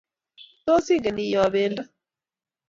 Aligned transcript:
Tos, 0.65 0.87
ingen 0.95 1.17
iyoo 1.25 1.45
bendo? 1.55 1.81